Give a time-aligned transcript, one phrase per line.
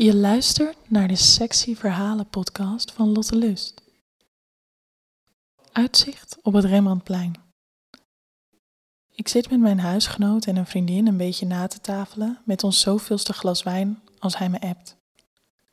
[0.00, 3.82] Je luistert naar de Sexy Verhalen podcast van Lotte Lust.
[5.72, 7.34] Uitzicht op het Rembrandtplein.
[9.14, 12.80] Ik zit met mijn huisgenoot en een vriendin een beetje na te tafelen met ons
[12.80, 14.96] zoveelste glas wijn als hij me appt.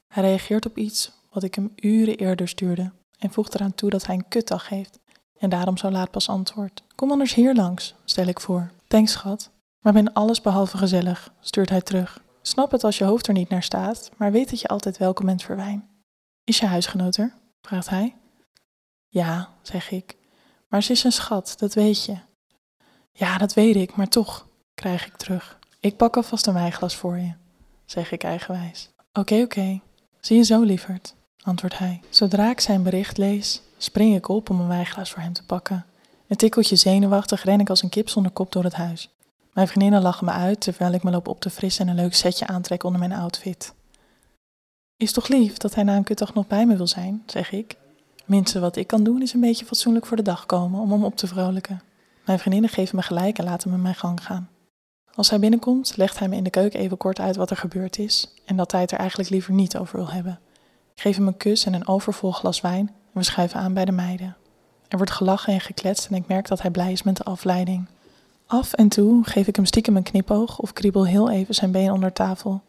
[0.07, 4.05] Hij reageert op iets wat ik hem uren eerder stuurde en voegt eraan toe dat
[4.05, 4.99] hij een kutdag heeft
[5.37, 6.83] en daarom zo laat pas antwoordt.
[6.95, 8.71] Kom anders hier langs, stel ik voor.
[8.87, 9.49] Thanks schat,
[9.79, 12.23] maar ben alles behalve gezellig, stuurt hij terug.
[12.47, 15.25] Snap het als je hoofd er niet naar staat, maar weet dat je altijd welkom
[15.25, 15.89] bent voor wijn.
[16.43, 17.33] Is je huisgenoot er?
[17.61, 18.15] vraagt hij.
[19.07, 20.15] Ja, zeg ik.
[20.67, 22.17] Maar ze is een schat, dat weet je.
[23.11, 25.59] Ja, dat weet ik, maar toch, krijg ik terug.
[25.79, 27.33] Ik pak alvast een wijnglas voor je,
[27.85, 28.89] zeg ik eigenwijs.
[29.13, 29.81] Oké, oké.
[30.19, 32.01] Zie je zo, lieverd, antwoordt hij.
[32.09, 35.85] Zodra ik zijn bericht lees, spring ik op om een wijnglas voor hem te pakken.
[36.27, 39.14] Een tikkeltje zenuwachtig ren ik als een kip zonder kop door het huis.
[39.55, 42.13] Mijn vriendinnen lachen me uit terwijl ik me loop op te frissen en een leuk
[42.13, 43.73] setje aantrek onder mijn outfit.
[44.97, 47.75] Is toch lief dat hij na een kutdag nog bij me wil zijn, zeg ik.
[48.25, 51.03] Minste wat ik kan doen is een beetje fatsoenlijk voor de dag komen om hem
[51.03, 51.81] op te vrolijken.
[52.25, 54.49] Mijn vriendinnen geven me gelijk en laten me mijn gang gaan.
[55.13, 57.97] Als hij binnenkomt, legt hij me in de keuken even kort uit wat er gebeurd
[57.97, 60.39] is en dat hij het er eigenlijk liever niet over wil hebben.
[60.95, 63.85] Ik geef hem een kus en een overvol glas wijn en we schuiven aan bij
[63.85, 64.35] de meiden.
[64.87, 67.87] Er wordt gelachen en gekletst en ik merk dat hij blij is met de afleiding.
[68.47, 71.91] Af en toe geef ik hem stiekem een knipoog of kriebel heel even zijn been
[71.91, 72.61] onder tafel.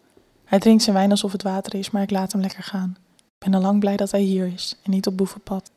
[0.45, 2.97] Hij drinkt zijn wijn alsof het water is, maar ik laat hem lekker gaan.
[3.17, 5.71] Ik ben al lang blij dat hij hier is en niet op boevenpad.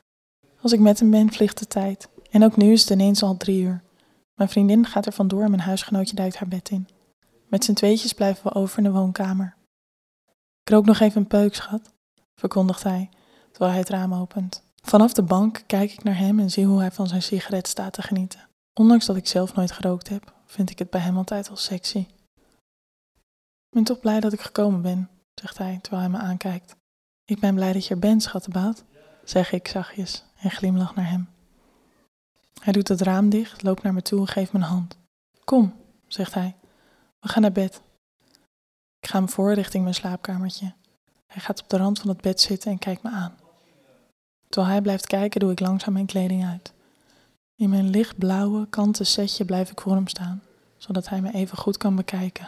[0.61, 2.09] Als ik met hem ben, vliegt de tijd.
[2.31, 3.81] En ook nu is het ineens al drie uur.
[4.35, 6.87] Mijn vriendin gaat er vandoor en mijn huisgenootje duikt haar bed in.
[7.47, 9.55] Met z'n tweetjes blijven we over in de woonkamer.
[10.61, 11.93] Ik rook nog even een peuk, schat,
[12.35, 13.09] verkondigt hij,
[13.51, 14.63] terwijl hij het raam opent.
[14.81, 17.93] Vanaf de bank kijk ik naar hem en zie hoe hij van zijn sigaret staat
[17.93, 18.48] te genieten.
[18.73, 22.07] Ondanks dat ik zelf nooit gerookt heb, vind ik het bij hem altijd wel sexy.
[23.69, 26.75] Ik ben toch blij dat ik gekomen ben, zegt hij terwijl hij me aankijkt.
[27.25, 28.83] Ik ben blij dat je er bent, schattenbaat,
[29.23, 31.29] zeg ik zachtjes en glimlach naar hem.
[32.59, 34.97] Hij doet het raam dicht, loopt naar me toe en geeft me hand.
[35.43, 35.73] Kom,
[36.07, 36.55] zegt hij.
[37.19, 37.81] We gaan naar bed.
[38.99, 40.73] Ik ga hem voor richting mijn slaapkamertje.
[41.27, 43.37] Hij gaat op de rand van het bed zitten en kijkt me aan.
[44.49, 46.73] Terwijl hij blijft kijken, doe ik langzaam mijn kleding uit.
[47.59, 50.41] In mijn lichtblauwe kanten setje blijf ik voor hem staan,
[50.77, 52.47] zodat hij me even goed kan bekijken.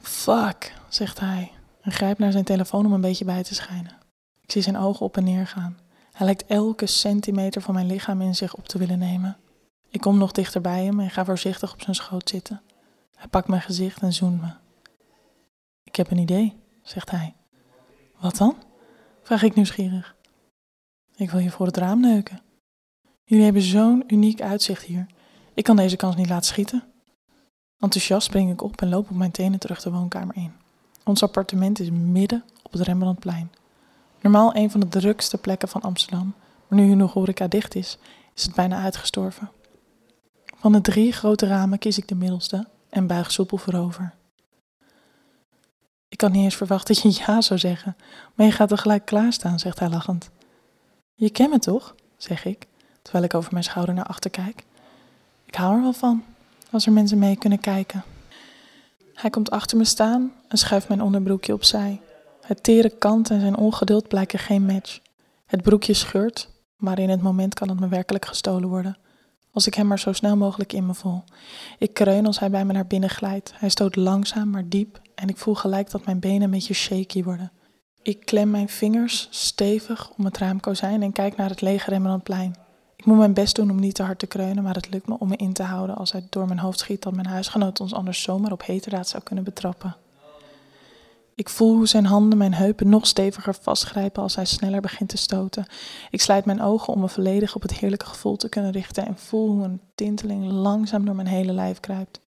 [0.00, 3.98] Fuck, zegt hij en grijpt naar zijn telefoon om een beetje bij te schijnen.
[4.40, 5.78] Ik zie zijn ogen op en neer gaan.
[6.12, 9.36] Hij lijkt elke centimeter van mijn lichaam in zich op te willen nemen.
[9.88, 12.62] Ik kom nog dichter bij hem en ga voorzichtig op zijn schoot zitten.
[13.14, 14.50] Hij pakt mijn gezicht en zoent me.
[15.84, 17.34] Ik heb een idee, zegt hij.
[18.18, 18.56] Wat dan?
[19.22, 20.16] vraag ik nieuwsgierig.
[21.14, 22.40] Ik wil je voor het raam neuken.
[23.30, 25.06] Jullie hebben zo'n uniek uitzicht hier.
[25.54, 26.84] Ik kan deze kans niet laten schieten.
[27.78, 30.52] Enthousiast spring ik op en loop op mijn tenen terug de woonkamer in.
[31.04, 33.52] Ons appartement is midden op het Rembrandtplein.
[34.20, 36.34] Normaal een van de drukste plekken van Amsterdam,
[36.68, 37.98] maar nu nog horeca dicht is,
[38.34, 39.50] is het bijna uitgestorven.
[40.56, 44.14] Van de drie grote ramen kies ik de middelste en buig soepel voorover.
[46.08, 47.96] Ik kan niet eens verwachten dat je ja zou zeggen,
[48.34, 50.30] maar je gaat er gelijk klaarstaan, zegt hij lachend.
[51.14, 51.94] Je kent me toch?
[52.16, 52.66] zeg ik,
[53.02, 54.64] terwijl ik over mijn schouder naar achter kijk.
[55.44, 56.24] Ik hou er wel van,
[56.70, 58.04] als er mensen mee kunnen kijken.
[59.14, 62.00] Hij komt achter me staan en schuift mijn onderbroekje opzij.
[62.42, 64.98] Het tere kant en zijn ongeduld blijken geen match.
[65.46, 68.96] Het broekje scheurt, maar in het moment kan het me werkelijk gestolen worden.
[69.52, 71.24] Als ik hem maar zo snel mogelijk in me voel.
[71.78, 73.52] Ik kreun als hij bij me naar binnen glijdt.
[73.56, 77.22] Hij stoot langzaam maar diep en ik voel gelijk dat mijn benen een beetje shaky
[77.22, 77.52] worden.
[78.02, 82.56] Ik klem mijn vingers stevig om het raamkozijn en kijk naar het lege Rembrandtplein.
[83.00, 85.18] Ik moet mijn best doen om niet te hard te kreunen, maar het lukt me
[85.18, 87.94] om me in te houden als hij door mijn hoofd schiet dat mijn huisgenoot ons
[87.94, 89.96] anders zomaar op heterdaad zou kunnen betrappen.
[91.34, 95.16] Ik voel hoe zijn handen mijn heupen nog steviger vastgrijpen als hij sneller begint te
[95.16, 95.66] stoten.
[96.10, 99.18] Ik sluit mijn ogen om me volledig op het heerlijke gevoel te kunnen richten en
[99.18, 102.20] voel hoe een tinteling langzaam door mijn hele lijf kruipt.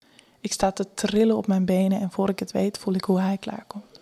[0.41, 3.20] Ik sta te trillen op mijn benen en voor ik het weet voel ik hoe
[3.20, 4.00] hij klaarkomt.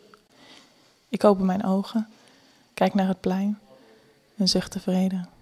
[1.08, 2.09] Ik open mijn ogen,
[2.74, 3.59] kijk naar het plein
[4.36, 5.37] en zucht tevreden.